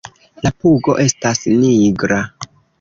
La 0.45 0.51
pugo 0.63 0.95
estas 1.05 1.45
nigra. 1.61 2.21